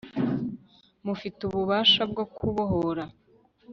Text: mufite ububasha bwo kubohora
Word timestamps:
mufite 1.05 1.39
ububasha 1.45 2.01
bwo 2.11 2.25
kubohora 2.35 3.03